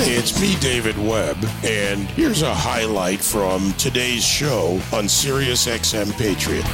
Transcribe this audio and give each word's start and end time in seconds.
It's 0.00 0.40
me, 0.40 0.54
David 0.60 0.96
Webb, 0.96 1.38
and 1.64 2.08
here's 2.10 2.42
a 2.42 2.54
highlight 2.54 3.18
from 3.18 3.72
today's 3.72 4.24
show 4.24 4.80
on 4.92 5.08
Sirius 5.08 5.66
XM 5.66 6.12
Patriot. 6.12 6.64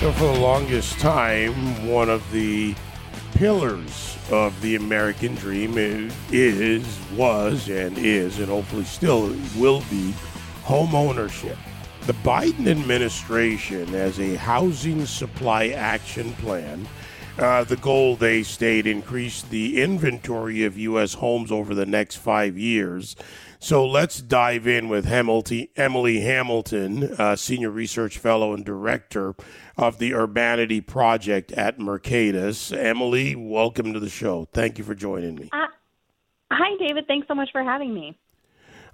So, 0.00 0.12
for 0.12 0.24
the 0.34 0.38
longest 0.38 0.98
time, 0.98 1.54
one 1.88 2.10
of 2.10 2.30
the 2.32 2.74
pillars 3.32 4.18
of 4.30 4.60
the 4.60 4.76
American 4.76 5.34
dream 5.36 5.78
is, 5.78 6.98
was, 7.14 7.70
and 7.70 7.96
is, 7.96 8.40
and 8.40 8.48
hopefully 8.48 8.84
still 8.84 9.34
will 9.56 9.82
be 9.88 10.12
home 10.62 10.94
ownership. 10.94 11.56
The 12.02 12.12
Biden 12.12 12.68
administration 12.68 13.86
has 13.88 14.20
a 14.20 14.36
housing 14.36 15.06
supply 15.06 15.68
action 15.68 16.34
plan 16.34 16.86
uh, 17.38 17.64
the 17.64 17.76
goal, 17.76 18.16
they 18.16 18.42
state, 18.42 18.86
increase 18.86 19.42
the 19.42 19.80
inventory 19.80 20.64
of 20.64 20.78
U.S. 20.78 21.14
homes 21.14 21.52
over 21.52 21.74
the 21.74 21.86
next 21.86 22.16
five 22.16 22.56
years. 22.56 23.14
So 23.58 23.86
let's 23.86 24.20
dive 24.20 24.66
in 24.66 24.88
with 24.88 25.06
Emily 25.06 26.20
Hamilton, 26.20 27.14
uh, 27.18 27.36
Senior 27.36 27.70
Research 27.70 28.18
Fellow 28.18 28.52
and 28.52 28.64
Director 28.64 29.34
of 29.76 29.98
the 29.98 30.14
Urbanity 30.14 30.80
Project 30.80 31.52
at 31.52 31.78
Mercatus. 31.78 32.76
Emily, 32.76 33.34
welcome 33.34 33.92
to 33.92 34.00
the 34.00 34.08
show. 34.08 34.46
Thank 34.52 34.78
you 34.78 34.84
for 34.84 34.94
joining 34.94 35.34
me. 35.34 35.50
Uh, 35.52 35.66
hi, 36.50 36.76
David. 36.78 37.06
Thanks 37.06 37.28
so 37.28 37.34
much 37.34 37.48
for 37.52 37.62
having 37.62 37.92
me. 37.92 38.16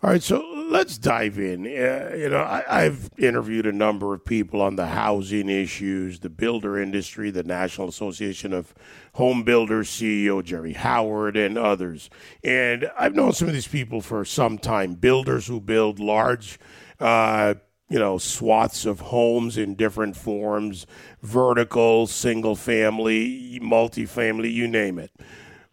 All 0.04 0.10
right, 0.10 0.22
so 0.22 0.44
let's 0.68 0.98
dive 0.98 1.38
in. 1.38 1.64
Uh, 1.64 2.12
you 2.16 2.28
know, 2.28 2.42
I, 2.42 2.82
have 2.82 3.08
interviewed 3.18 3.66
a 3.66 3.72
number 3.72 4.12
of 4.12 4.24
people 4.24 4.60
on 4.60 4.74
the 4.74 4.88
housing 4.88 5.48
issues, 5.48 6.18
the 6.18 6.28
builder 6.28 6.76
industry, 6.76 7.30
the 7.30 7.44
National 7.44 7.88
Association 7.88 8.52
of 8.52 8.74
Home 9.12 9.44
Builders 9.44 9.88
CEO 9.88 10.42
Jerry 10.42 10.72
Howard, 10.72 11.36
and 11.36 11.56
others. 11.56 12.10
And 12.42 12.90
I've 12.98 13.14
known 13.14 13.32
some 13.32 13.46
of 13.46 13.54
these 13.54 13.68
people 13.68 14.00
for 14.00 14.24
some 14.24 14.58
time. 14.58 14.94
Builders 14.94 15.46
who 15.46 15.60
build 15.60 16.00
large, 16.00 16.58
uh, 16.98 17.54
you 17.88 18.00
know, 18.00 18.18
swaths 18.18 18.84
of 18.84 18.98
homes 18.98 19.56
in 19.56 19.76
different 19.76 20.16
forms, 20.16 20.84
vertical, 21.22 22.08
single 22.08 22.56
family, 22.56 23.60
multifamily, 23.62 24.52
you 24.52 24.66
name 24.66 24.98
it. 24.98 25.12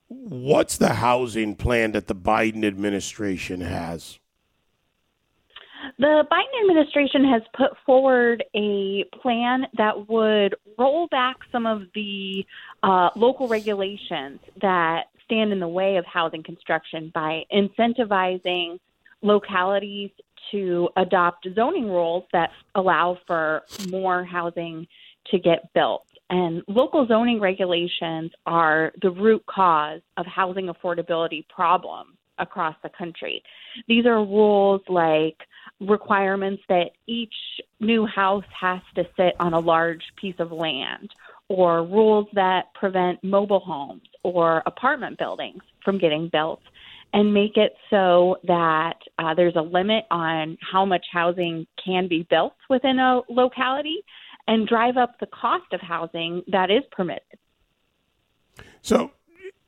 What's 0.10 0.78
the 0.78 0.96
housing 0.96 1.56
plan 1.56 1.92
that 1.92 2.08
the 2.08 2.16
Biden 2.16 2.66
administration 2.66 3.62
has? 3.62 4.18
The 6.00 6.26
Biden 6.32 6.70
administration 6.70 7.24
has 7.26 7.44
put 7.56 7.78
forward 7.86 8.44
a 8.56 9.04
plan 9.22 9.68
that 9.78 10.10
would 10.10 10.56
roll 10.80 11.08
back 11.08 11.38
some 11.52 11.68
of 11.68 11.84
the 11.94 12.44
uh, 12.82 13.10
local 13.16 13.48
regulations 13.48 14.40
that 14.62 15.06
stand 15.26 15.52
in 15.52 15.60
the 15.60 15.68
way 15.68 15.98
of 15.98 16.06
housing 16.06 16.42
construction 16.42 17.12
by 17.14 17.44
incentivizing 17.54 18.80
localities 19.22 20.10
to 20.52 20.90
adopt 20.98 21.48
zoning 21.54 21.86
rules 21.86 22.24
that 22.34 22.50
allow 22.74 23.16
for 23.28 23.62
more 23.90 24.24
housing 24.24 24.88
to 25.28 25.38
get 25.38 25.72
built. 25.74 26.06
And 26.30 26.62
local 26.68 27.08
zoning 27.08 27.40
regulations 27.40 28.32
are 28.46 28.92
the 29.02 29.10
root 29.10 29.44
cause 29.48 30.02
of 30.18 30.26
housing 30.28 30.68
affordability 30.68 31.48
problems 31.50 32.16
across 32.38 32.76
the 32.84 32.90
country. 32.90 33.42
These 33.88 34.06
are 34.06 34.24
rules 34.24 34.82
like 34.88 35.38
requirements 35.80 36.62
that 36.70 36.92
each 37.08 37.34
new 37.80 38.06
house 38.06 38.46
has 38.60 38.80
to 38.96 39.06
sit 39.18 39.36
on 39.40 39.54
a 39.54 39.60
large 39.60 40.04
piece 40.18 40.36
of 40.40 40.52
land, 40.52 41.10
or 41.48 41.84
rules 41.84 42.28
that 42.34 42.74
prevent 42.74 43.24
mobile 43.24 43.60
homes 43.60 44.04
or 44.24 44.62
apartment 44.66 45.18
buildings 45.18 45.64
from 45.84 45.98
getting 45.98 46.30
built, 46.30 46.62
and 47.14 47.34
make 47.34 47.58
it 47.58 47.74
so 47.90 48.38
that 48.44 48.98
uh, 49.18 49.34
there's 49.34 49.56
a 49.56 49.62
limit 49.62 50.06
on 50.12 50.58
how 50.62 50.86
much 50.86 51.06
housing 51.12 51.66
can 51.84 52.08
be 52.08 52.26
built 52.30 52.54
within 52.70 53.00
a 53.00 53.22
locality 53.30 54.04
and 54.50 54.68
drive 54.68 54.98
up 54.98 55.20
the 55.20 55.28
cost 55.28 55.72
of 55.74 55.80
housing 55.80 56.42
that 56.48 56.72
is 56.72 56.82
permitted. 56.92 57.38
So, 58.82 59.12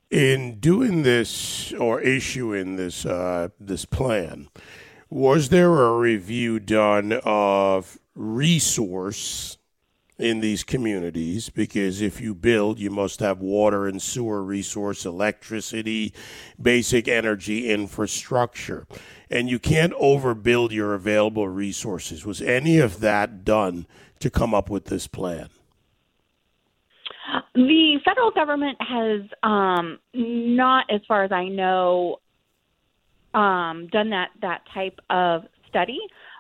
in 0.10 0.60
doing 0.60 1.04
this 1.04 1.72
or 1.74 2.02
issuing 2.02 2.78
this 2.78 3.06
uh, 3.06 3.50
this 3.60 3.86
plan, 3.86 4.50
was 5.08 5.50
there 5.50 5.84
a 5.84 5.98
review 5.98 6.60
done 6.60 7.14
of 7.24 8.00
resource 8.16 9.60
in 10.18 10.40
these 10.40 10.64
communities? 10.64 11.50
Because 11.50 12.02
if 12.02 12.20
you 12.20 12.34
build, 12.34 12.80
you 12.80 12.90
must 12.90 13.20
have 13.20 13.40
water 13.40 13.88
and 13.88 14.02
sewer 14.02 14.44
resource, 14.44 15.06
electricity, 15.06 16.12
basic 16.60 17.08
energy 17.08 17.70
infrastructure, 17.70 18.88
and 19.32 19.50
you 19.50 19.58
can't 19.58 19.94
overbuild 19.94 20.72
your 20.72 20.94
available 20.94 21.48
resources. 21.48 22.26
Was 22.26 22.42
any 22.42 22.80
of 22.80 23.00
that 23.00 23.46
done 23.46 23.88
to 24.20 24.30
come 24.30 24.54
up 24.54 24.70
with 24.70 24.86
this 24.86 25.08
plan? 25.08 25.50
The 27.56 28.00
federal 28.04 28.32
government 28.32 28.78
has 28.82 29.22
um, 29.42 30.00
not, 30.14 30.86
as 30.94 31.02
far 31.08 31.24
as 31.24 31.32
I 31.32 31.48
know, 31.48 32.18
um, 33.34 33.88
done 33.92 34.10
that 34.10 34.30
that 34.42 34.64
type 34.74 35.00
of 35.10 35.44
study, 35.70 36.00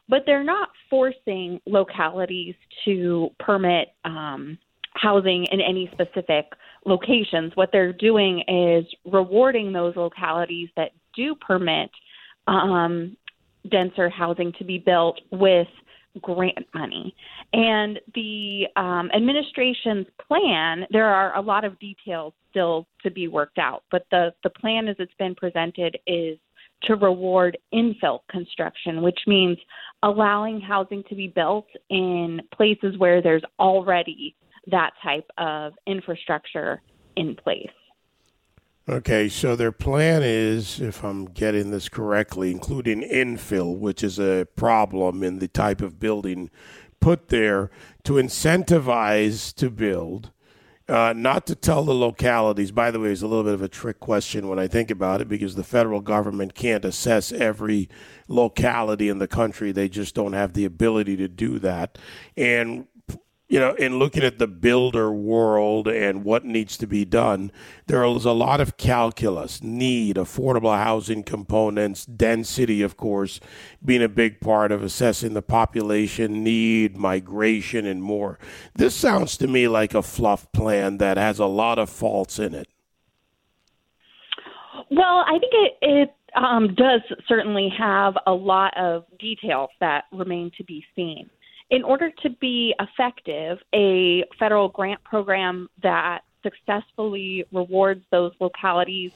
but 0.09 0.23
they're 0.25 0.43
not 0.43 0.69
forcing 0.89 1.61
localities 1.65 2.55
to 2.83 3.29
permit 3.39 3.93
um, 4.03 4.57
housing 4.95 5.47
in 5.51 5.61
any 5.61 5.89
specific 5.93 6.51
locations. 6.85 7.55
What 7.55 7.69
they're 7.71 7.93
doing 7.93 8.43
is 8.47 8.85
rewarding 9.05 9.71
those 9.71 9.95
localities 9.95 10.67
that 10.75 10.91
do 11.15 11.35
permit 11.35 11.89
um, 12.47 13.15
denser 13.69 14.09
housing 14.09 14.51
to 14.57 14.63
be 14.63 14.77
built 14.77 15.19
with 15.31 15.67
grant 16.21 16.65
money. 16.73 17.15
And 17.53 17.99
the 18.15 18.67
um, 18.75 19.09
administration's 19.15 20.07
plan, 20.27 20.85
there 20.91 21.07
are 21.07 21.35
a 21.37 21.41
lot 21.41 21.63
of 21.63 21.79
details 21.79 22.33
still 22.49 22.85
to 23.03 23.11
be 23.11 23.27
worked 23.27 23.57
out, 23.57 23.83
but 23.91 24.05
the, 24.11 24.33
the 24.43 24.49
plan 24.49 24.87
as 24.87 24.97
it's 24.99 25.13
been 25.17 25.35
presented 25.35 25.97
is 26.07 26.37
to 26.83 26.95
reward 26.95 27.57
infill 27.73 28.19
construction, 28.29 29.01
which 29.01 29.19
means 29.27 29.57
allowing 30.03 30.59
housing 30.59 31.03
to 31.09 31.15
be 31.15 31.27
built 31.27 31.67
in 31.89 32.41
places 32.53 32.97
where 32.97 33.21
there's 33.21 33.43
already 33.59 34.35
that 34.67 34.91
type 35.03 35.29
of 35.37 35.73
infrastructure 35.87 36.81
in 37.15 37.35
place. 37.35 37.69
Okay, 38.91 39.29
so 39.29 39.55
their 39.55 39.71
plan 39.71 40.21
is, 40.21 40.81
if 40.81 41.01
I'm 41.01 41.23
getting 41.23 41.71
this 41.71 41.87
correctly, 41.87 42.51
including 42.51 43.03
infill, 43.03 43.77
which 43.77 44.03
is 44.03 44.19
a 44.19 44.47
problem 44.57 45.23
in 45.23 45.39
the 45.39 45.47
type 45.47 45.79
of 45.79 45.97
building 45.97 46.49
put 46.99 47.29
there 47.29 47.71
to 48.03 48.13
incentivize 48.15 49.55
to 49.55 49.69
build, 49.69 50.31
uh, 50.89 51.13
not 51.15 51.47
to 51.47 51.55
tell 51.55 51.85
the 51.85 51.93
localities. 51.93 52.71
By 52.71 52.91
the 52.91 52.99
way, 52.99 53.13
it's 53.13 53.21
a 53.21 53.27
little 53.27 53.45
bit 53.45 53.53
of 53.53 53.61
a 53.61 53.69
trick 53.69 54.01
question 54.01 54.49
when 54.49 54.59
I 54.59 54.67
think 54.67 54.91
about 54.91 55.21
it 55.21 55.29
because 55.29 55.55
the 55.55 55.63
federal 55.63 56.01
government 56.01 56.53
can't 56.53 56.83
assess 56.83 57.31
every 57.31 57.87
locality 58.27 59.07
in 59.07 59.19
the 59.19 59.27
country. 59.27 59.71
They 59.71 59.87
just 59.87 60.15
don't 60.15 60.33
have 60.33 60.51
the 60.51 60.65
ability 60.65 61.15
to 61.15 61.29
do 61.29 61.59
that. 61.59 61.97
And 62.35 62.87
you 63.51 63.59
know, 63.59 63.73
in 63.73 63.99
looking 63.99 64.23
at 64.23 64.39
the 64.39 64.47
builder 64.47 65.11
world 65.11 65.85
and 65.85 66.23
what 66.23 66.45
needs 66.45 66.77
to 66.77 66.87
be 66.87 67.03
done, 67.03 67.51
there 67.85 68.05
is 68.05 68.23
a 68.23 68.31
lot 68.31 68.61
of 68.61 68.77
calculus, 68.77 69.61
need, 69.61 70.15
affordable 70.15 70.81
housing 70.81 71.21
components, 71.21 72.05
density, 72.05 72.81
of 72.81 72.95
course, 72.95 73.41
being 73.83 74.01
a 74.01 74.07
big 74.07 74.39
part 74.39 74.71
of 74.71 74.81
assessing 74.81 75.33
the 75.33 75.41
population 75.41 76.45
need, 76.45 76.95
migration, 76.95 77.85
and 77.85 78.01
more. 78.01 78.39
This 78.73 78.95
sounds 78.95 79.35
to 79.39 79.47
me 79.47 79.67
like 79.67 79.93
a 79.93 80.01
fluff 80.01 80.49
plan 80.53 80.97
that 80.99 81.17
has 81.17 81.37
a 81.37 81.45
lot 81.45 81.77
of 81.77 81.89
faults 81.89 82.39
in 82.39 82.55
it. 82.55 82.69
Well, 84.89 85.25
I 85.27 85.37
think 85.39 85.51
it, 85.53 85.77
it 85.81 86.15
um, 86.37 86.73
does 86.73 87.01
certainly 87.27 87.67
have 87.77 88.13
a 88.25 88.31
lot 88.31 88.77
of 88.77 89.03
details 89.19 89.71
that 89.81 90.05
remain 90.13 90.51
to 90.57 90.63
be 90.63 90.85
seen 90.95 91.29
in 91.71 91.83
order 91.83 92.11
to 92.21 92.29
be 92.29 92.75
effective, 92.79 93.57
a 93.73 94.25
federal 94.37 94.67
grant 94.67 95.01
program 95.03 95.69
that 95.81 96.19
successfully 96.43 97.45
rewards 97.51 98.03
those 98.11 98.33
localities 98.41 99.11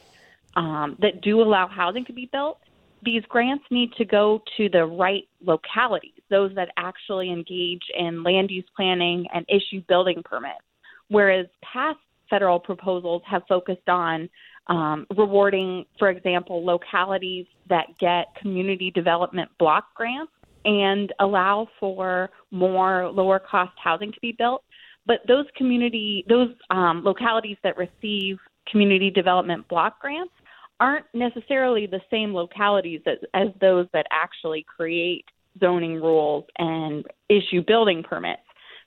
um, 0.56 0.96
that 1.02 1.22
do 1.22 1.42
allow 1.42 1.68
housing 1.68 2.06
to 2.06 2.14
be 2.14 2.30
built, 2.32 2.60
these 3.04 3.24
grants 3.28 3.66
need 3.70 3.92
to 3.94 4.06
go 4.06 4.42
to 4.56 4.70
the 4.70 4.86
right 4.86 5.28
localities, 5.44 6.14
those 6.30 6.56
that 6.56 6.70
actually 6.78 7.30
engage 7.30 7.84
in 7.96 8.24
land 8.24 8.50
use 8.50 8.66
planning 8.74 9.28
and 9.34 9.46
issue 9.50 9.82
building 9.90 10.24
permits. 10.24 10.64
Whereas 11.10 11.48
past 11.62 12.00
federal 12.30 12.60
proposals 12.60 13.22
have 13.28 13.44
focused 13.50 13.90
on 13.90 14.30
um, 14.68 15.06
rewarding, 15.16 15.86
for 16.00 16.10
example, 16.10 16.66
localities 16.66 17.46
that 17.68 17.86
get 18.00 18.34
community 18.42 18.92
development 18.92 19.52
block 19.60 19.94
grants 19.94 20.32
and 20.66 21.14
allow 21.20 21.68
for 21.80 22.30
more 22.52 23.10
lower 23.12 23.40
cost 23.40 23.74
housing 23.82 24.12
to 24.12 24.20
be 24.20 24.34
built. 24.38 24.64
But 25.06 25.20
those 25.28 25.46
community, 25.56 26.26
those 26.28 26.50
um, 26.72 27.04
localities 27.04 27.58
that 27.64 27.78
receive 27.78 28.38
community 28.70 29.12
development 29.12 29.68
block 29.68 30.02
grants 30.02 30.34
aren't 30.80 31.06
necessarily 31.14 31.86
the 31.86 32.02
same 32.12 32.34
localities 32.34 33.02
as, 33.06 33.20
as 33.34 33.48
those 33.62 33.88
that 33.94 34.06
actually 34.12 34.66
create 34.76 35.24
zoning 35.60 35.96
rules 35.96 36.44
and 36.58 37.06
issue 37.30 37.62
building 37.66 38.04
permits. 38.04 38.42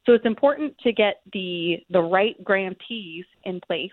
So 0.04 0.12
it's 0.12 0.26
important 0.26 0.76
to 0.78 0.92
get 0.92 1.20
the 1.32 1.78
the 1.90 2.00
right 2.00 2.42
grantees 2.42 3.24
in 3.44 3.60
place, 3.60 3.92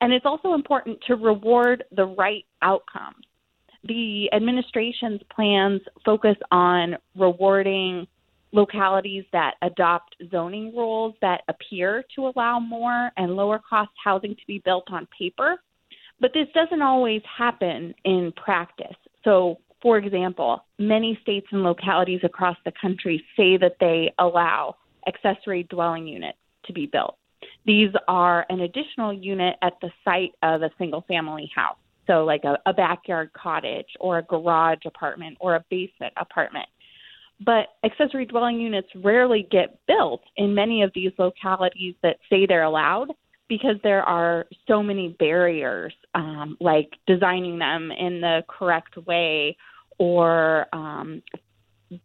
and 0.00 0.12
it's 0.12 0.26
also 0.26 0.54
important 0.54 0.98
to 1.06 1.16
reward 1.16 1.84
the 1.94 2.06
right 2.06 2.44
outcomes. 2.62 3.24
The 3.84 4.28
administration's 4.32 5.20
plans 5.34 5.80
focus 6.04 6.36
on 6.50 6.96
rewarding 7.16 8.06
localities 8.52 9.24
that 9.32 9.54
adopt 9.62 10.16
zoning 10.30 10.74
rules 10.74 11.14
that 11.20 11.42
appear 11.48 12.04
to 12.16 12.28
allow 12.28 12.58
more 12.58 13.10
and 13.16 13.36
lower 13.36 13.60
cost 13.68 13.90
housing 14.02 14.34
to 14.34 14.46
be 14.46 14.60
built 14.64 14.84
on 14.90 15.06
paper. 15.16 15.56
But 16.20 16.32
this 16.34 16.48
doesn't 16.54 16.82
always 16.82 17.22
happen 17.24 17.94
in 18.04 18.32
practice. 18.32 18.96
So, 19.22 19.58
for 19.80 19.98
example, 19.98 20.64
many 20.78 21.18
states 21.22 21.46
and 21.52 21.62
localities 21.62 22.20
across 22.24 22.56
the 22.64 22.72
country 22.80 23.22
say 23.36 23.56
that 23.58 23.76
they 23.78 24.12
allow 24.18 24.76
accessory 25.06 25.62
dwelling 25.64 26.06
units 26.06 26.38
to 26.64 26.72
be 26.72 26.86
built. 26.86 27.16
These 27.64 27.90
are 28.08 28.46
an 28.48 28.60
additional 28.60 29.12
unit 29.12 29.56
at 29.62 29.74
the 29.80 29.90
site 30.04 30.34
of 30.42 30.62
a 30.62 30.70
single 30.78 31.02
family 31.02 31.50
house. 31.54 31.76
So, 32.08 32.24
like 32.24 32.42
a, 32.44 32.58
a 32.66 32.72
backyard 32.72 33.30
cottage 33.32 33.86
or 34.00 34.18
a 34.18 34.22
garage 34.22 34.84
apartment 34.86 35.36
or 35.40 35.54
a 35.54 35.64
basement 35.70 36.12
apartment. 36.16 36.66
But 37.40 37.68
accessory 37.84 38.26
dwelling 38.26 38.58
units 38.60 38.88
rarely 38.96 39.46
get 39.48 39.78
built 39.86 40.22
in 40.36 40.54
many 40.54 40.82
of 40.82 40.90
these 40.94 41.12
localities 41.18 41.94
that 42.02 42.16
say 42.28 42.46
they're 42.46 42.64
allowed 42.64 43.12
because 43.48 43.76
there 43.82 44.02
are 44.02 44.46
so 44.66 44.82
many 44.82 45.16
barriers, 45.20 45.94
um, 46.14 46.56
like 46.60 46.90
designing 47.06 47.58
them 47.58 47.92
in 47.92 48.20
the 48.20 48.42
correct 48.48 48.96
way 49.06 49.56
or 49.98 50.66
um, 50.72 51.22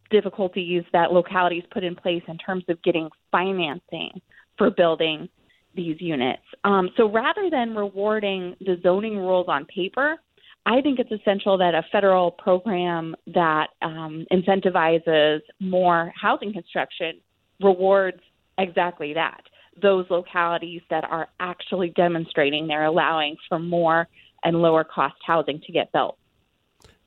difficulties 0.09 0.83
that 0.93 1.11
localities 1.11 1.63
put 1.71 1.83
in 1.83 1.95
place 1.95 2.23
in 2.27 2.37
terms 2.37 2.63
of 2.69 2.81
getting 2.83 3.09
financing 3.31 4.21
for 4.57 4.69
building 4.69 5.27
these 5.75 5.97
units. 5.99 6.43
Um, 6.63 6.89
so 6.97 7.09
rather 7.09 7.49
than 7.49 7.75
rewarding 7.75 8.55
the 8.59 8.79
zoning 8.83 9.17
rules 9.17 9.47
on 9.47 9.65
paper, 9.65 10.17
I 10.65 10.81
think 10.81 10.99
it's 10.99 11.11
essential 11.11 11.57
that 11.57 11.73
a 11.75 11.83
federal 11.91 12.31
program 12.31 13.15
that 13.33 13.67
um, 13.81 14.25
incentivizes 14.31 15.39
more 15.59 16.13
housing 16.19 16.53
construction 16.53 17.19
rewards 17.61 18.19
exactly 18.57 19.13
that. 19.13 19.41
Those 19.81 20.05
localities 20.09 20.81
that 20.89 21.03
are 21.03 21.27
actually 21.39 21.89
demonstrating 21.95 22.67
they're 22.67 22.85
allowing 22.85 23.35
for 23.49 23.59
more 23.59 24.07
and 24.43 24.61
lower 24.61 24.83
cost 24.83 25.15
housing 25.25 25.59
to 25.65 25.71
get 25.71 25.91
built. 25.91 26.17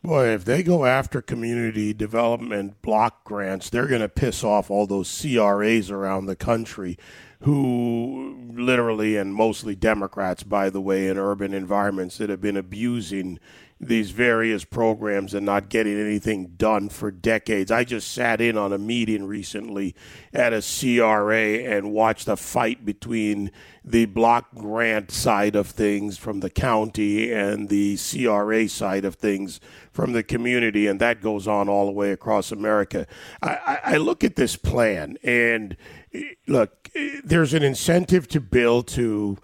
Boy, 0.06 0.28
if 0.28 0.44
they 0.44 0.62
go 0.62 0.84
after 0.84 1.20
community 1.20 1.92
development 1.92 2.80
block 2.80 3.24
grants, 3.24 3.68
they're 3.68 3.88
going 3.88 4.02
to 4.02 4.08
piss 4.08 4.44
off 4.44 4.70
all 4.70 4.86
those 4.86 5.10
CRAs 5.20 5.90
around 5.90 6.26
the 6.26 6.36
country 6.36 6.96
who 7.40 8.52
literally 8.54 9.16
and 9.16 9.34
mostly 9.34 9.74
Democrats, 9.74 10.44
by 10.44 10.70
the 10.70 10.80
way, 10.80 11.08
in 11.08 11.18
urban 11.18 11.52
environments 11.52 12.18
that 12.18 12.30
have 12.30 12.40
been 12.40 12.56
abusing 12.56 13.40
these 13.78 14.10
various 14.10 14.64
programs 14.64 15.34
and 15.34 15.44
not 15.44 15.68
getting 15.68 15.98
anything 15.98 16.54
done 16.56 16.88
for 16.88 17.10
decades. 17.10 17.70
I 17.70 17.84
just 17.84 18.10
sat 18.10 18.40
in 18.40 18.56
on 18.56 18.72
a 18.72 18.78
meeting 18.78 19.26
recently 19.26 19.94
at 20.32 20.54
a 20.54 20.62
CRA 20.62 21.58
and 21.58 21.92
watched 21.92 22.26
a 22.26 22.36
fight 22.36 22.86
between 22.86 23.50
the 23.84 24.06
block 24.06 24.54
grant 24.54 25.10
side 25.10 25.54
of 25.54 25.68
things 25.68 26.16
from 26.16 26.40
the 26.40 26.48
county 26.48 27.30
and 27.30 27.68
the 27.68 27.98
CRA 27.98 28.66
side 28.68 29.04
of 29.04 29.16
things 29.16 29.60
from 29.92 30.12
the 30.12 30.22
community, 30.22 30.86
and 30.86 30.98
that 31.00 31.20
goes 31.20 31.46
on 31.46 31.68
all 31.68 31.86
the 31.86 31.92
way 31.92 32.12
across 32.12 32.50
America. 32.50 33.06
I, 33.42 33.78
I 33.84 33.96
look 33.98 34.24
at 34.24 34.36
this 34.36 34.56
plan, 34.56 35.18
and 35.22 35.76
eh, 36.14 36.22
look, 36.48 36.90
eh, 36.94 37.20
there's 37.22 37.54
an 37.54 37.62
incentive 37.62 38.26
to 38.28 38.40
build 38.40 38.88
to 38.88 39.38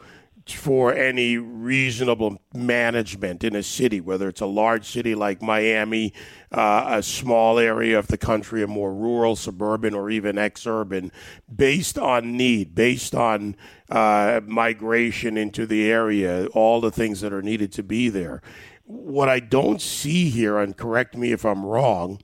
for 0.47 0.93
any 0.93 1.37
reasonable 1.37 2.41
management 2.55 3.45
in 3.45 3.55
a 3.55 3.63
city, 3.63 4.01
whether 4.01 4.29
it's 4.29 4.41
a 4.41 4.47
large 4.47 4.87
city 4.87 5.15
like 5.15 5.41
Miami, 5.41 6.13
uh, 6.51 6.85
a 6.89 7.03
small 7.03 7.59
area 7.59 7.99
of 7.99 8.09
the 8.09 8.17
country, 8.17 8.63
a 8.63 8.67
more 8.67 8.93
rural, 8.93 9.37
suburban, 9.37 9.95
or 9.95 10.11
even 10.11 10.37
exurban, 10.37 11.11
based 11.55 11.99
on 11.99 12.37
need, 12.37 12.75
based 12.75 13.15
on 13.15 13.57
uh, 13.89 14.41
migration 14.47 15.37
into 15.37 15.67
the 15.67 15.91
area, 15.91 16.47
all 16.49 16.81
the 16.81 16.91
things 16.91 17.21
that 17.21 17.33
are 17.33 17.43
needed 17.43 17.73
to 17.73 17.83
be 17.83 18.09
there. 18.09 18.43
What 18.85 19.29
I 19.29 19.39
don't 19.41 19.81
see 19.81 20.29
here, 20.29 20.59
and 20.59 20.77
correct 20.77 21.17
me 21.17 21.33
if 21.33 21.45
I'm 21.45 21.65
wrong, 21.65 22.21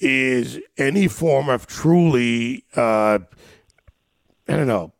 is 0.00 0.58
any 0.76 1.08
form 1.08 1.48
of 1.48 1.66
truly, 1.66 2.64
uh, 2.76 3.20
I 4.46 4.56
don't 4.56 4.66
know, 4.66 4.92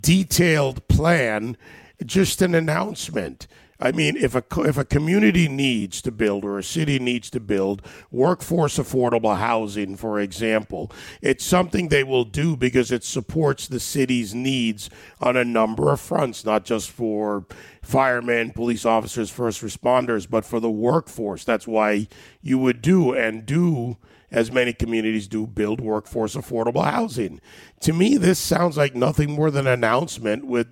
detailed 0.00 0.86
plan 0.88 1.56
just 2.04 2.42
an 2.42 2.54
announcement. 2.54 3.46
I 3.82 3.92
mean, 3.92 4.16
if 4.16 4.34
a 4.34 4.44
if 4.60 4.76
a 4.76 4.84
community 4.84 5.48
needs 5.48 6.02
to 6.02 6.10
build 6.10 6.44
or 6.44 6.58
a 6.58 6.62
city 6.62 6.98
needs 6.98 7.30
to 7.30 7.40
build 7.40 7.80
workforce 8.10 8.78
affordable 8.78 9.38
housing, 9.38 9.96
for 9.96 10.20
example, 10.20 10.92
it's 11.22 11.44
something 11.44 11.88
they 11.88 12.04
will 12.04 12.24
do 12.24 12.56
because 12.56 12.92
it 12.92 13.04
supports 13.04 13.66
the 13.66 13.80
city's 13.80 14.34
needs 14.34 14.90
on 15.20 15.36
a 15.36 15.44
number 15.44 15.90
of 15.90 16.00
fronts, 16.00 16.44
not 16.44 16.66
just 16.66 16.90
for 16.90 17.46
firemen, 17.82 18.50
police 18.50 18.84
officers, 18.84 19.30
first 19.30 19.62
responders, 19.62 20.28
but 20.28 20.44
for 20.44 20.60
the 20.60 20.70
workforce. 20.70 21.44
That's 21.44 21.66
why 21.66 22.06
you 22.42 22.58
would 22.58 22.82
do 22.82 23.14
and 23.14 23.46
do 23.46 23.96
as 24.30 24.52
many 24.52 24.72
communities 24.72 25.26
do 25.26 25.46
build 25.46 25.80
workforce 25.80 26.36
affordable 26.36 26.84
housing. 26.84 27.40
To 27.80 27.92
me, 27.92 28.16
this 28.16 28.38
sounds 28.38 28.76
like 28.76 28.94
nothing 28.94 29.32
more 29.32 29.50
than 29.50 29.66
an 29.66 29.72
announcement 29.72 30.46
with 30.46 30.68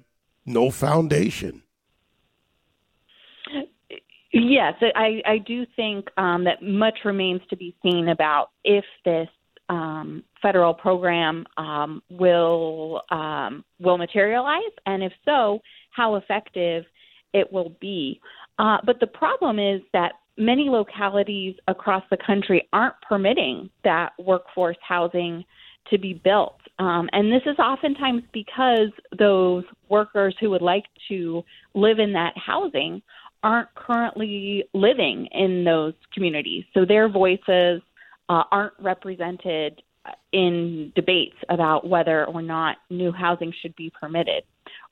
no 0.48 0.70
foundation. 0.70 1.62
Yes, 4.32 4.74
I, 4.94 5.22
I 5.24 5.38
do 5.38 5.64
think 5.74 6.08
um, 6.18 6.44
that 6.44 6.62
much 6.62 6.98
remains 7.04 7.40
to 7.48 7.56
be 7.56 7.74
seen 7.82 8.08
about 8.08 8.50
if 8.62 8.84
this 9.04 9.28
um, 9.70 10.22
federal 10.42 10.74
program 10.74 11.46
um, 11.56 12.02
will 12.10 13.02
um, 13.10 13.64
will 13.80 13.98
materialize, 13.98 14.72
and 14.86 15.02
if 15.02 15.12
so, 15.24 15.60
how 15.90 16.16
effective 16.16 16.84
it 17.32 17.50
will 17.52 17.74
be. 17.80 18.20
Uh, 18.58 18.78
but 18.84 19.00
the 19.00 19.06
problem 19.06 19.58
is 19.58 19.80
that 19.92 20.12
many 20.36 20.68
localities 20.68 21.56
across 21.66 22.02
the 22.10 22.16
country 22.16 22.68
aren't 22.72 22.94
permitting 23.06 23.70
that 23.84 24.12
workforce 24.18 24.76
housing 24.86 25.44
to 25.90 25.98
be 25.98 26.12
built. 26.12 26.57
Um, 26.78 27.08
and 27.12 27.32
this 27.32 27.42
is 27.46 27.58
oftentimes 27.58 28.22
because 28.32 28.90
those 29.18 29.64
workers 29.88 30.34
who 30.40 30.50
would 30.50 30.62
like 30.62 30.84
to 31.08 31.42
live 31.74 31.98
in 31.98 32.12
that 32.12 32.34
housing 32.36 33.02
aren't 33.42 33.72
currently 33.74 34.64
living 34.74 35.26
in 35.32 35.64
those 35.64 35.94
communities. 36.12 36.64
So 36.74 36.84
their 36.84 37.08
voices 37.08 37.82
uh, 38.28 38.44
aren't 38.50 38.74
represented 38.80 39.82
in 40.32 40.92
debates 40.94 41.36
about 41.48 41.86
whether 41.88 42.24
or 42.26 42.42
not 42.42 42.76
new 42.90 43.12
housing 43.12 43.52
should 43.60 43.74
be 43.76 43.90
permitted. 44.00 44.44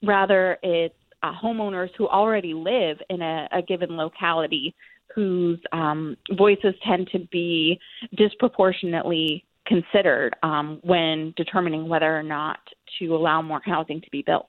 Rather, 0.02 0.58
it's 0.62 0.94
uh, 1.22 1.32
homeowners 1.42 1.90
who 1.96 2.06
already 2.08 2.54
live 2.54 2.98
in 3.10 3.22
a, 3.22 3.48
a 3.52 3.62
given 3.62 3.96
locality 3.96 4.74
whose 5.14 5.58
um, 5.72 6.16
voices 6.36 6.74
tend 6.86 7.08
to 7.10 7.20
be 7.30 7.78
disproportionately 8.16 9.44
considered 9.66 10.36
um, 10.42 10.78
when 10.82 11.34
determining 11.36 11.88
whether 11.88 12.16
or 12.16 12.22
not 12.22 12.58
to 12.98 13.14
allow 13.14 13.42
more 13.42 13.60
housing 13.64 14.00
to 14.00 14.10
be 14.10 14.22
built. 14.22 14.48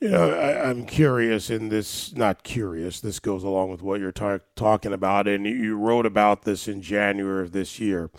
You 0.00 0.08
know, 0.08 0.30
I, 0.30 0.68
am 0.68 0.84
curious 0.84 1.48
in 1.48 1.68
this, 1.68 2.14
not 2.14 2.42
curious, 2.42 3.00
this 3.00 3.20
goes 3.20 3.44
along 3.44 3.70
with 3.70 3.82
what 3.82 4.00
you're 4.00 4.12
ta- 4.12 4.40
talking 4.56 4.92
about, 4.92 5.28
and 5.28 5.46
you 5.46 5.78
wrote 5.78 6.06
about 6.06 6.42
this 6.42 6.66
in 6.66 6.82
January 6.82 7.42
of 7.42 7.52
this 7.52 7.78
year. 7.78 8.10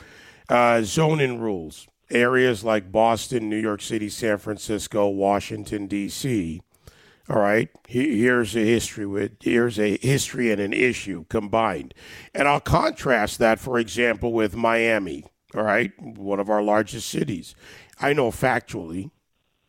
Uh, 0.50 0.82
zoning 0.84 1.40
rules. 1.40 1.88
Areas 2.10 2.64
like 2.64 2.92
Boston, 2.92 3.50
New 3.50 3.60
York 3.60 3.82
City, 3.82 4.08
San 4.08 4.38
Francisco, 4.38 5.08
Washington, 5.10 5.88
D.C. 5.88 6.62
All 7.30 7.40
right, 7.40 7.70
here's 7.88 8.56
a 8.56 8.60
history 8.60 9.06
with 9.06 9.38
here's 9.42 9.80
a 9.80 9.98
history 9.98 10.52
and 10.52 10.60
an 10.60 10.74
issue 10.74 11.26
combined, 11.30 11.94
and 12.34 12.48
I'll 12.48 12.60
contrast 12.60 13.40
that, 13.40 13.60
for 13.60 13.80
example, 13.80 14.34
with 14.34 14.58
Miami, 14.58 15.24
all 15.56 15.64
right, 15.64 15.92
one 16.02 16.40
of 16.40 16.50
our 16.50 16.62
largest 16.62 17.10
cities. 17.10 17.56
I 18.00 18.14
know 18.14 18.32
factually 18.32 19.12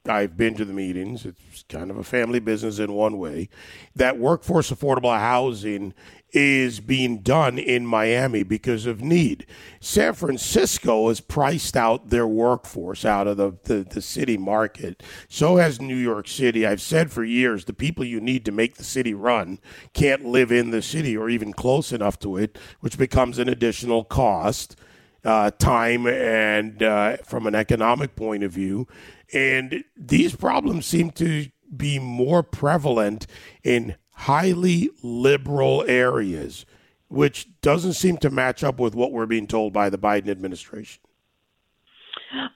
I've 0.07 0.37
been 0.37 0.55
to 0.57 0.67
the 0.67 0.75
meetings. 0.75 1.25
It's 1.25 1.65
kind 1.67 1.91
of 1.91 1.97
a 1.97 2.05
family 2.05 2.39
business 2.39 2.79
in 2.79 2.93
one 2.93 3.17
way. 3.17 3.49
That 3.97 4.19
workforce 4.19 4.71
affordable 4.71 5.19
housing 5.19 5.95
is 6.31 6.81
being 6.81 7.21
done 7.21 7.59
in 7.59 7.87
Miami 7.87 8.43
because 8.43 8.85
of 8.85 9.01
need. 9.01 9.47
San 9.81 10.13
Francisco 10.13 11.09
has 11.09 11.21
priced 11.21 11.75
out 11.75 12.11
their 12.11 12.27
workforce 12.27 13.07
out 13.07 13.27
of 13.27 13.39
the, 13.39 13.57
the, 13.63 13.83
the, 13.83 14.03
city 14.03 14.37
market. 14.37 15.03
So 15.27 15.57
has 15.57 15.81
New 15.81 15.97
York 15.97 16.29
City. 16.29 16.67
I've 16.67 16.83
said 16.83 17.11
for 17.11 17.25
years 17.25 17.65
the 17.65 17.73
people 17.73 18.05
you 18.05 18.21
need 18.21 18.45
to 18.45 18.53
make 18.53 18.75
the 18.75 18.85
city 18.85 19.15
run 19.15 19.59
can't 19.95 20.27
live 20.27 20.53
in 20.53 20.71
the 20.71 20.83
city 20.83 21.17
or 21.17 21.31
even 21.31 21.55
close 21.55 21.93
enough 21.93 22.19
to 22.19 22.37
it, 22.37 22.59
which 22.81 22.99
becomes 22.99 23.39
an 23.39 23.49
additional 23.49 24.05
cost. 24.05 24.77
Uh, 25.25 25.51
time 25.53 26.07
and 26.07 26.83
uh, 26.83 27.17
from 27.25 27.47
an 27.47 27.55
economic 27.55 28.15
point 28.15 28.45
of 28.45 28.53
view. 28.53 28.87
And 29.33 29.83
these 29.97 30.37
problems 30.37 30.85
seem 30.85 31.13
to 31.13 31.47
be 31.75 31.99
more 31.99 32.43
prevalent 32.43 33.27
in 33.63 33.97
highly 34.11 34.91
liberal 35.03 35.83
areas, 35.89 36.67
which 37.09 37.49
doesn't 37.63 37.95
seem 37.95 38.19
to 38.19 38.29
match 38.29 38.63
up 38.63 38.79
with 38.79 38.95
what 38.95 39.13
we're 39.13 39.25
being 39.25 39.47
told 39.47 39.73
by 39.73 39.89
the 39.89 39.99
Biden 39.99 40.29
administration. 40.29 41.01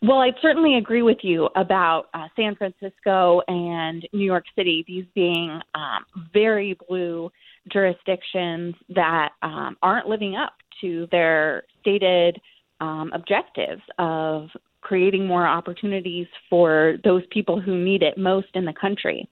Well, 0.02 0.18
I 0.18 0.32
certainly 0.40 0.76
agree 0.76 1.02
with 1.02 1.18
you 1.22 1.48
about 1.56 2.08
uh, 2.14 2.28
San 2.36 2.54
Francisco 2.56 3.42
and 3.48 4.06
New 4.12 4.24
York 4.24 4.44
City, 4.56 4.84
these 4.86 5.04
being 5.14 5.60
um, 5.74 6.04
very 6.32 6.76
blue 6.88 7.30
jurisdictions 7.72 8.74
that 8.90 9.30
um, 9.42 9.76
aren't 9.82 10.08
living 10.08 10.36
up 10.36 10.54
to 10.80 11.08
their 11.10 11.64
stated 11.80 12.40
um, 12.80 13.10
objectives 13.14 13.82
of 13.98 14.48
creating 14.80 15.26
more 15.26 15.46
opportunities 15.46 16.26
for 16.48 16.96
those 17.04 17.22
people 17.30 17.60
who 17.60 17.76
need 17.76 18.02
it 18.02 18.16
most 18.16 18.48
in 18.54 18.64
the 18.64 18.72
country. 18.80 19.28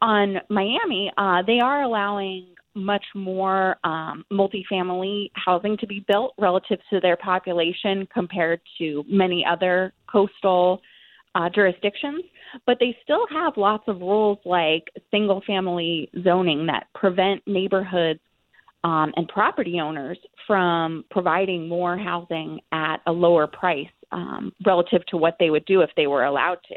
On 0.00 0.36
Miami, 0.48 1.10
uh, 1.16 1.42
they 1.46 1.60
are 1.60 1.82
allowing 1.82 2.54
much 2.74 3.04
more 3.14 3.76
um, 3.84 4.24
multifamily 4.32 5.30
housing 5.34 5.76
to 5.78 5.86
be 5.86 6.04
built 6.06 6.34
relative 6.38 6.78
to 6.90 7.00
their 7.00 7.16
population 7.16 8.06
compared 8.12 8.60
to 8.78 9.04
many 9.08 9.44
other 9.44 9.92
coastal 10.10 10.80
uh, 11.34 11.48
jurisdictions, 11.54 12.24
but 12.66 12.76
they 12.80 12.96
still 13.02 13.26
have 13.30 13.56
lots 13.56 13.84
of 13.86 14.00
rules 14.00 14.38
like 14.44 14.84
single 15.10 15.42
family 15.46 16.10
zoning 16.24 16.66
that 16.66 16.86
prevent 16.94 17.42
neighborhoods 17.46 18.20
um, 18.84 19.12
and 19.16 19.28
property 19.28 19.80
owners 19.80 20.18
from 20.46 21.04
providing 21.10 21.68
more 21.68 21.96
housing 21.98 22.60
at 22.72 22.98
a 23.06 23.12
lower 23.12 23.46
price 23.46 23.88
um, 24.12 24.52
relative 24.64 25.04
to 25.06 25.16
what 25.16 25.36
they 25.38 25.50
would 25.50 25.64
do 25.66 25.82
if 25.82 25.90
they 25.96 26.06
were 26.06 26.24
allowed 26.24 26.58
to. 26.68 26.76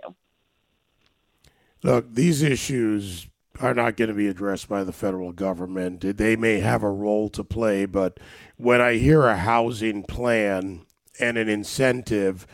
Look, 1.81 2.13
these 2.13 2.41
issues 2.41 3.27
are 3.59 3.73
not 3.73 3.97
going 3.97 4.09
to 4.09 4.15
be 4.15 4.27
addressed 4.27 4.67
by 4.67 4.83
the 4.83 4.91
federal 4.91 5.31
government. 5.31 6.01
They 6.17 6.35
may 6.35 6.59
have 6.59 6.83
a 6.83 6.89
role 6.89 7.29
to 7.29 7.43
play, 7.43 7.85
but 7.85 8.19
when 8.57 8.81
I 8.81 8.95
hear 8.95 9.23
a 9.25 9.37
housing 9.37 10.03
plan 10.03 10.85
and 11.19 11.37
an 11.37 11.49
incentive 11.49 12.47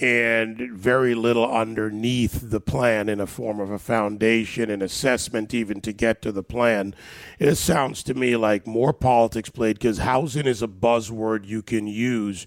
and 0.00 0.70
very 0.72 1.14
little 1.14 1.50
underneath 1.50 2.50
the 2.50 2.60
plan 2.60 3.08
in 3.08 3.20
a 3.20 3.26
form 3.26 3.60
of 3.60 3.70
a 3.70 3.78
foundation, 3.78 4.70
an 4.70 4.82
assessment, 4.82 5.52
even 5.52 5.80
to 5.82 5.92
get 5.92 6.22
to 6.22 6.32
the 6.32 6.42
plan. 6.42 6.94
It 7.38 7.56
sounds 7.56 8.02
to 8.04 8.14
me 8.14 8.36
like 8.36 8.66
more 8.66 8.92
politics 8.92 9.50
played 9.50 9.78
because 9.78 9.98
housing 9.98 10.46
is 10.46 10.62
a 10.62 10.68
buzzword 10.68 11.46
you 11.46 11.62
can 11.62 11.86
use, 11.86 12.46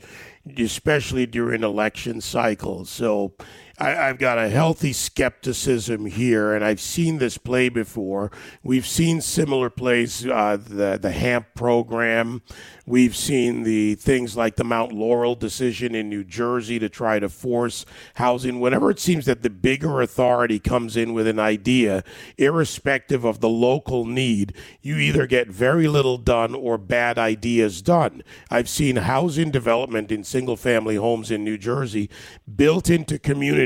especially 0.57 1.25
during 1.25 1.63
election 1.63 2.21
cycles. 2.21 2.89
So 2.89 3.33
I, 3.77 3.89
have 3.89 4.19
got 4.19 4.37
a 4.37 4.47
healthy 4.47 4.93
skepticism 4.93 6.05
here, 6.05 6.53
and 6.53 6.63
I've 6.63 6.79
seen 6.79 7.17
this 7.17 7.37
play 7.37 7.67
before. 7.67 8.31
We've 8.63 8.87
seen 8.87 9.19
similar 9.19 9.69
plays, 9.69 10.25
uh, 10.25 10.57
the 10.57 10.97
the 11.01 11.11
HAMP 11.11 11.47
program. 11.55 12.41
We've 12.85 13.15
seen 13.15 13.63
the 13.63 13.95
things 13.95 14.37
like 14.37 14.55
the 14.55 14.63
Mount 14.63 14.93
Laurel 14.93 15.35
decision 15.35 15.93
in 15.95 16.07
New 16.07 16.23
Jersey 16.23 16.79
to 16.79 16.87
try 16.87 17.19
to 17.19 17.27
force 17.27 17.85
housing. 18.13 18.59
Whenever 18.59 18.91
it 18.91 18.99
seems 18.99 19.25
that 19.25 19.41
the 19.41 19.49
bigger 19.49 20.01
authority 20.01 20.59
comes 20.59 20.95
in 20.95 21.13
with 21.13 21.27
an 21.27 21.39
idea, 21.39 22.03
irrespective 22.37 23.25
of 23.25 23.41
the 23.41 23.49
local 23.49 24.05
need, 24.05 24.53
you 24.81 24.97
either 24.97 25.25
get 25.25 25.47
very 25.47 25.87
little 25.87 26.17
done 26.17 26.53
or 26.55 26.77
bad 26.77 27.17
ideas 27.17 27.81
done. 27.81 28.21
I've 28.49 28.69
seen 28.69 28.97
housing 28.97 29.51
development 29.51 30.11
in 30.11 30.23
single 30.23 30.55
family 30.55 30.95
homes 30.95 31.31
in 31.31 31.43
New 31.43 31.57
Jersey 31.57 32.09
built 32.55 32.89
into 32.89 33.17
communities 33.17 33.64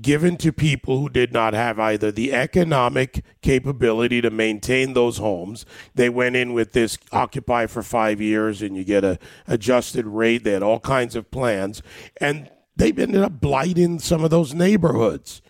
given 0.00 0.36
to 0.38 0.52
people 0.52 0.98
who 0.98 1.08
did 1.08 1.32
not 1.32 1.54
have 1.54 1.78
either 1.78 2.10
the 2.10 2.32
economic 2.32 3.24
capability 3.42 4.20
to 4.20 4.30
maintain 4.30 4.92
those 4.92 5.18
homes. 5.18 5.66
They 5.94 6.08
went 6.08 6.36
in 6.36 6.52
with 6.52 6.72
this 6.72 6.98
occupy 7.12 7.66
for 7.66 7.82
five 7.82 8.20
years 8.20 8.62
and 8.62 8.76
you 8.76 8.84
get 8.84 9.04
a 9.04 9.18
adjusted 9.46 10.06
rate. 10.06 10.44
They 10.44 10.52
had 10.52 10.62
all 10.62 10.80
kinds 10.80 11.16
of 11.16 11.30
plans, 11.30 11.82
and 12.20 12.50
they 12.76 12.88
ended 12.88 13.22
up 13.22 13.40
blighting 13.40 13.98
some 13.98 14.24
of 14.24 14.30
those 14.30 14.54
neighborhoods. 14.54 15.42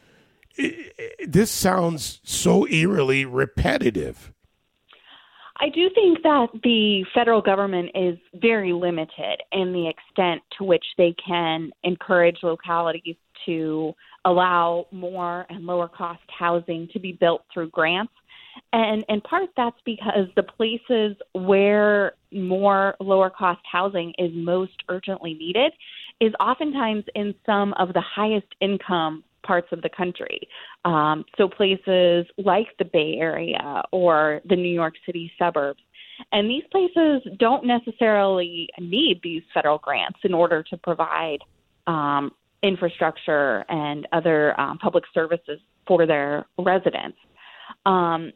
this 1.27 1.51
sounds 1.51 2.21
so 2.25 2.67
eerily 2.69 3.25
repetitive. 3.25 4.32
I 5.63 5.69
do 5.69 5.89
think 5.95 6.23
that 6.25 6.49
the 6.65 7.05
federal 7.15 7.41
government 7.41 7.91
is 7.95 8.19
very 8.35 8.73
limited 8.73 9.41
in 9.53 9.73
the 9.73 9.89
extent 9.89 10.43
to 10.59 10.65
which 10.65 10.85
they 10.99 11.15
can 11.25 11.71
encourage 11.85 12.39
localities 12.43 13.15
to 13.47 13.95
allow 14.25 14.87
more 14.91 15.47
and 15.49 15.65
lower 15.65 15.87
cost 15.87 16.23
housing 16.37 16.89
to 16.93 16.99
be 16.99 17.13
built 17.13 17.45
through 17.55 17.71
grants. 17.71 18.13
And 18.73 19.05
in 19.09 19.21
part 19.21 19.51
that's 19.57 19.81
because 19.87 20.27
the 20.35 20.43
places 20.43 21.17
where 21.33 22.15
more 22.33 22.97
lower 22.99 23.31
cost 23.31 23.61
housing 23.71 24.13
is 24.19 24.33
most 24.35 24.75
urgently 24.89 25.35
needed 25.35 25.73
is 26.21 26.33
oftentimes 26.41 27.05
in 27.15 27.37
some 27.47 27.73
of 27.75 27.93
the 27.93 28.03
highest 28.03 28.49
income 28.61 29.23
parts 29.43 29.69
of 29.73 29.83
the 29.83 29.89
country. 29.89 30.49
Um, 30.85 31.25
so 31.37 31.49
places 31.49 32.27
like 32.39 32.69
the 32.79 32.85
Bay 32.85 33.17
Area 33.19 33.83
or 33.93 34.41
the 34.49 34.57
New 34.57 34.73
York 34.73 34.95
City 35.07 35.31
suburbs. 35.39 35.81
And 36.31 36.49
these 36.49 36.63
places 36.71 37.23
don't 37.39 37.67
necessarily 37.67 38.69
need 38.79 39.21
these 39.23 39.43
federal 39.53 39.79
grants 39.79 40.21
in 40.25 40.35
order 40.35 40.63
to 40.63 40.77
provide 40.77 41.39
um, 41.87 42.33
infrastructure 42.63 43.65
and 43.69 44.07
other 44.13 44.59
um, 44.61 44.79
public 44.79 45.05
services 45.13 45.59
for 45.87 46.07
their 46.07 46.47
residents. 46.59 47.19
Um, 47.87 48.33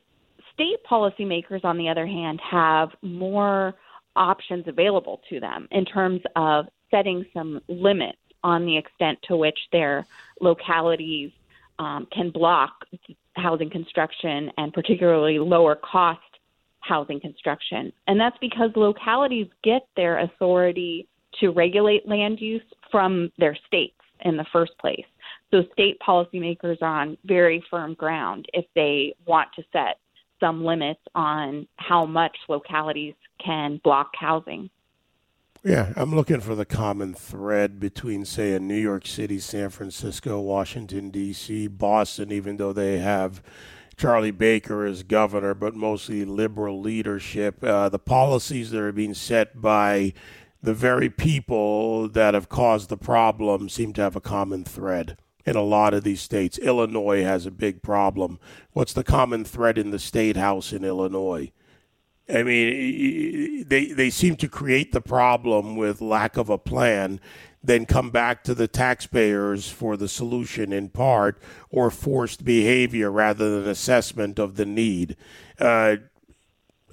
state 0.53 0.79
policymakers, 0.91 1.65
on 1.65 1.79
the 1.79 1.89
other 1.89 2.07
hand, 2.07 2.41
have 2.51 2.89
more 3.03 3.75
options 4.17 4.65
available 4.67 5.21
to 5.29 5.39
them 5.39 5.69
in 5.71 5.85
terms 5.85 6.21
of 6.35 6.67
setting 6.91 7.25
some 7.35 7.61
limits 7.69 8.19
on 8.47 8.65
the 8.65 8.79
extent 8.79 9.19
to 9.25 9.37
which 9.37 9.59
their 9.73 10.07
localities 10.41 11.33
um, 11.81 12.07
can 12.13 12.31
block 12.31 12.71
housing 13.35 13.69
construction 13.69 14.53
and 14.57 14.73
particularly 14.73 15.39
lower 15.41 15.75
cost 15.75 16.21
housing 16.79 17.19
construction. 17.19 17.93
And 18.07 18.21
that's 18.21 18.39
because 18.41 18.71
localities 18.77 19.49
get 19.65 19.83
their 19.97 20.21
authority 20.21 21.09
to 21.41 21.51
regulate 21.51 22.09
land 22.09 22.41
use 22.41 22.63
from 22.93 23.33
their 23.37 23.59
states 23.67 23.99
in 24.25 24.37
the 24.37 24.47
first 24.53 24.79
place. 24.79 25.05
So 25.51 25.65
state 25.73 25.99
policymakers 26.07 26.81
are 26.83 27.01
on 27.03 27.19
very 27.25 27.65
firm 27.69 27.95
ground 27.95 28.47
if 28.55 28.65
they 28.77 29.15
want 29.27 29.49
to 29.57 29.65
set 29.73 29.99
some 30.39 30.65
limits 30.65 31.01
on 31.17 31.67
how 31.77 32.07
much 32.07 32.37
localities 32.49 33.15
can 33.45 33.81
block 33.83 34.11
housing. 34.15 34.71
Yeah, 35.67 35.93
I'm 35.97 36.15
looking 36.15 36.39
for 36.39 36.55
the 36.55 36.65
common 36.65 37.13
thread 37.13 37.81
between, 37.81 38.25
say, 38.25 38.55
a 38.55 38.61
New 38.61 38.77
York 38.77 39.05
City, 39.05 39.41
San 39.41 39.71
Francisco, 39.71 40.39
Washington, 40.39 41.11
D.C., 41.11 41.67
Boston, 41.67 42.31
even 42.31 42.57
though 42.57 42.73
they 42.73 42.99
have 42.99 43.43
Charlie 43.97 44.31
Baker 44.31 44.85
as 44.85 45.03
governor, 45.03 45.55
but 45.55 45.75
mostly 45.75 46.25
liberal 46.25 46.81
leadership. 46.81 47.65
Uh, 47.65 47.89
the 47.89 47.99
policies 47.99 48.71
that 48.71 48.81
are 48.81 48.93
being 48.93 49.13
set 49.13 49.61
by 49.61 50.13
the 50.63 50.73
very 50.73 51.11
people 51.11 52.09
that 52.11 52.35
have 52.35 52.49
caused 52.49 52.89
the 52.89 52.97
problem 52.97 53.69
seem 53.69 53.93
to 53.95 54.03
have 54.03 54.15
a 54.15 54.21
common 54.21 54.63
thread 54.63 55.19
in 55.45 55.57
a 55.57 55.63
lot 55.63 55.95
of 55.95 56.05
these 56.05 56.21
states. 56.21 56.59
Illinois 56.59 57.25
has 57.25 57.45
a 57.45 57.51
big 57.51 57.83
problem. 57.83 58.39
What's 58.73 58.93
the 58.93 59.03
common 59.03 59.45
thread 59.45 59.79
in 59.79 59.91
the 59.91 59.99
state 59.99 60.37
house 60.37 60.73
in 60.73 60.85
Illinois? 60.85 61.51
I 62.29 62.43
mean, 62.43 63.65
they 63.69 63.87
they 63.87 64.11
seem 64.11 64.37
to 64.37 64.49
create 64.49 64.93
the 64.93 65.01
problem 65.01 65.77
with 65.77 66.01
lack 66.01 66.37
of 66.37 66.51
a 66.51 66.59
plan, 66.59 67.21
then 67.63 67.87
come 67.87 68.11
back 68.11 68.43
to 68.45 68.55
the 68.55 68.67
taxpayers 68.67 69.69
for 69.69 69.97
the 69.97 70.09
solution 70.09 70.73
in 70.73 70.89
part, 70.89 71.41
or 71.71 71.91
forced 71.91 72.45
behavior 72.45 73.13
rather 73.13 73.61
than 73.61 73.71
assessment 73.71 74.39
of 74.41 74.57
the 74.57 74.67
need. 74.67 75.17
Uh, 75.61 75.97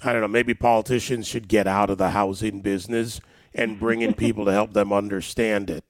I 0.04 0.12
don't 0.12 0.20
know. 0.20 0.28
Maybe 0.28 0.54
politicians 0.54 1.26
should 1.26 1.48
get 1.48 1.66
out 1.66 1.90
of 1.90 1.98
the 1.98 2.10
housing 2.10 2.60
business 2.60 3.20
and 3.54 3.80
bring 3.80 4.02
in 4.02 4.14
people 4.14 4.44
to 4.44 4.52
help 4.52 4.72
them 4.72 4.92
understand 4.92 5.70
it. 5.70 5.84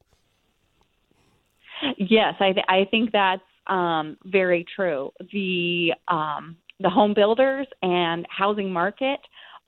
Yes, 1.99 2.35
I, 2.41 2.53
th- 2.53 2.67
I 2.69 2.87
think 2.91 3.13
that's 3.13 3.43
um, 3.67 4.17
very 4.25 4.65
true. 4.75 5.13
The 5.33 5.93
um, 6.09 6.57
the 6.81 6.91
home 6.91 7.15
builders 7.15 7.67
and 7.83 8.27
housing 8.29 8.73
market 8.73 9.21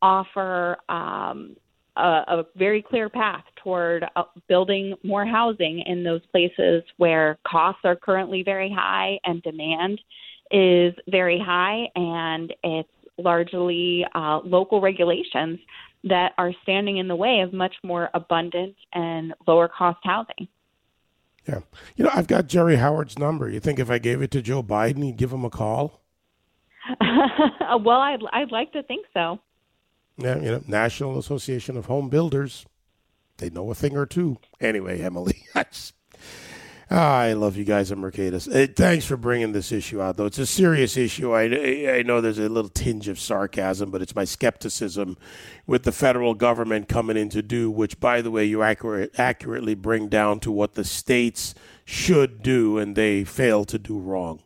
offer 0.07 0.77
um, 0.89 1.57
a, 1.97 2.01
a, 2.29 2.47
very 2.55 2.81
clear 2.81 3.09
path 3.09 3.43
toward 3.57 4.05
uh, 4.15 4.23
building 4.49 4.95
more 5.03 5.27
housing 5.27 5.83
in 5.85 6.05
those 6.05 6.21
places 6.31 6.85
where 6.97 7.39
costs 7.45 7.81
are 7.85 7.97
currently 7.97 8.45
very 8.45 8.73
high 8.73 9.19
and 9.25 9.43
demand 9.43 10.01
is 10.53 10.95
very 11.09 11.41
high, 11.45 11.89
and 11.97 12.55
it's 12.63 12.89
largely 13.19 14.07
uh, 14.15 14.39
local 14.45 14.81
regulations 14.81 15.59
that 16.05 16.33
are 16.39 16.53
standing 16.63 16.99
in 16.99 17.09
the 17.09 17.17
way 17.17 17.41
of 17.41 17.53
much 17.53 17.75
more 17.83 18.11
abundant 18.15 18.77
and 18.93 19.35
lower 19.49 19.67
cost 19.67 19.99
housing. 20.05 20.47
Yeah. 21.49 21.61
You 21.97 22.05
know, 22.05 22.11
I've 22.15 22.29
got 22.29 22.47
Jerry 22.47 22.77
Howard's 22.77 23.19
number. 23.19 23.49
You 23.49 23.59
think 23.59 23.81
if 23.81 23.91
I 23.91 23.99
gave 23.99 24.23
it 24.23 24.31
to 24.33 24.43
Joe 24.43 24.63
Biden, 24.63 25.03
he'd 25.03 25.17
give 25.17 25.33
him 25.33 25.45
a 25.45 25.51
call? 25.51 26.01
well, 27.01 28.01
I'd, 28.01 28.21
I'd 28.33 28.53
like 28.53 28.73
to 28.73 28.85
think 28.85 29.07
so. 29.13 29.41
Yeah, 30.19 30.37
you 30.37 30.51
know, 30.51 30.63
National 30.67 31.19
Association 31.19 31.77
of 31.77 31.87
Home 31.87 32.09
Builders. 32.09 32.67
They 33.39 33.51
know 33.51 33.71
a 33.71 33.75
thing 33.75 33.97
or 33.97 34.07
two. 34.07 34.39
Anyway, 34.61 35.01
Emily, 35.01 35.43
I 35.55 35.65
just 35.65 35.95
Ah, 36.89 37.19
I 37.19 37.33
love 37.33 37.57
you 37.57 37.65
guys 37.65 37.91
at 37.91 37.99
Mercatus. 37.99 38.47
Uh, 38.47 38.73
thanks 38.73 39.05
for 39.05 39.17
bringing 39.17 39.51
this 39.51 39.73
issue 39.73 40.01
out, 40.01 40.17
though. 40.17 40.27
It's 40.27 40.39
a 40.39 40.47
serious 40.47 40.97
issue. 40.97 41.33
I, 41.33 41.99
I 41.99 42.03
know 42.03 42.21
there's 42.21 42.39
a 42.39 42.49
little 42.49 42.71
tinge 42.71 43.09
of 43.09 43.19
sarcasm, 43.19 43.91
but 43.91 44.03
it's 44.03 44.15
my 44.15 44.25
skepticism 44.25 45.17
with 45.67 45.83
the 45.83 45.91
federal 45.91 46.35
government 46.35 46.89
coming 46.89 47.17
in 47.17 47.29
to 47.31 47.43
do, 47.43 47.73
which, 47.73 47.99
by 47.99 48.23
the 48.23 48.31
way, 48.31 48.45
you 48.45 48.63
accurate, 48.63 49.19
accurately 49.19 49.75
bring 49.75 50.07
down 50.07 50.39
to 50.41 50.53
what 50.53 50.75
the 50.75 50.85
states 50.85 51.57
should 51.85 52.41
do, 52.41 52.79
and 52.79 52.95
they 52.95 53.25
fail 53.25 53.65
to 53.65 53.81
do 53.81 53.99
wrong. 53.99 54.45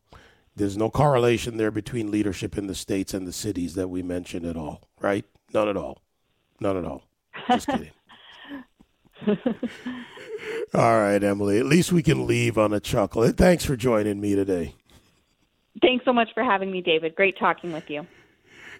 There's 0.56 0.78
no 0.78 0.88
correlation 0.88 1.58
there 1.58 1.70
between 1.70 2.10
leadership 2.10 2.56
in 2.56 2.68
the 2.68 2.74
states 2.74 3.12
and 3.12 3.26
the 3.26 3.34
cities 3.34 3.74
that 3.74 3.88
we 3.88 4.02
mentioned 4.02 4.46
at 4.46 4.56
all, 4.56 4.88
right? 4.98 5.26
None 5.52 5.68
at 5.68 5.76
all. 5.76 6.00
None 6.60 6.76
at 6.76 6.84
all. 6.84 7.02
Just 7.48 7.66
kidding. 7.66 7.90
All 10.74 11.00
right, 11.00 11.22
Emily. 11.22 11.58
At 11.58 11.66
least 11.66 11.92
we 11.92 12.02
can 12.02 12.26
leave 12.26 12.56
on 12.56 12.72
a 12.72 12.80
chuckle. 12.80 13.28
Thanks 13.32 13.64
for 13.64 13.76
joining 13.76 14.20
me 14.20 14.34
today. 14.34 14.74
Thanks 15.82 16.04
so 16.04 16.12
much 16.12 16.28
for 16.34 16.42
having 16.42 16.70
me, 16.70 16.80
David. 16.80 17.14
Great 17.14 17.38
talking 17.38 17.72
with 17.72 17.88
you. 17.90 18.06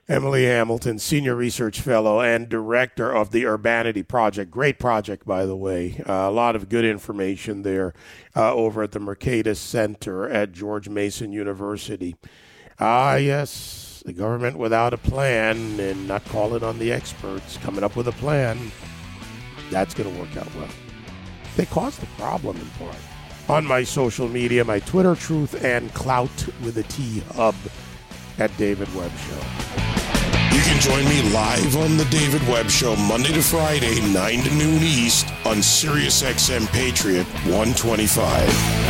Emily 0.08 0.44
Hamilton, 0.44 0.98
Senior 0.98 1.36
Research 1.36 1.80
Fellow 1.80 2.20
and 2.20 2.48
Director 2.48 3.14
of 3.14 3.30
the 3.30 3.46
Urbanity 3.46 4.02
Project. 4.02 4.50
Great 4.50 4.78
project, 4.78 5.24
by 5.24 5.46
the 5.46 5.54
way. 5.54 6.02
Uh, 6.08 6.12
a 6.12 6.30
lot 6.32 6.56
of 6.56 6.68
good 6.68 6.84
information 6.84 7.62
there 7.62 7.94
uh, 8.34 8.52
over 8.52 8.82
at 8.82 8.92
the 8.92 8.98
Mercatus 8.98 9.58
Center 9.58 10.28
at 10.28 10.50
George 10.50 10.88
Mason 10.88 11.32
University. 11.32 12.16
Ah, 12.80 13.16
yes, 13.16 13.89
the 14.02 14.12
government 14.12 14.57
without 14.57 14.92
a 14.92 14.99
plan 14.99 15.78
and 15.78 16.09
not 16.09 16.25
calling 16.26 16.62
on 16.62 16.78
the 16.78 16.92
experts, 16.92 17.57
coming 17.59 17.85
up 17.85 17.97
with 17.97 18.09
a 18.09 18.12
plan. 18.12 18.71
That's 19.71 19.95
going 19.95 20.12
to 20.12 20.21
work 20.21 20.37
out 20.37 20.52
well. 20.54 20.69
They 21.57 21.66
caused 21.66 22.00
the 22.00 22.07
problem 22.19 22.57
in 22.57 22.66
part. 22.71 22.97
On 23.49 23.64
my 23.66 23.83
social 23.83 24.28
media, 24.28 24.64
my 24.64 24.78
Twitter 24.80 25.14
Truth 25.14 25.64
and 25.64 25.92
Clout 25.95 26.47
with 26.62 26.78
a 26.78 26.85
T 26.85 27.21
Hub 27.35 27.54
at 28.38 28.57
David 28.57 28.92
Webb 28.95 29.12
Show. 29.12 29.80
You 30.54 30.62
can 30.62 30.80
join 30.80 31.04
me 31.09 31.33
live 31.33 31.76
on 31.76 31.97
the 31.97 32.04
David 32.07 32.47
Webb 32.49 32.71
Show 32.71 32.95
Monday 32.97 33.33
to 33.33 33.42
Friday, 33.42 34.00
9 34.12 34.42
to 34.42 34.54
noon 34.54 34.83
East 34.83 35.26
on 35.45 35.59
SiriusXM 35.59 36.66
Patriot 36.69 37.26
125. 37.47 38.89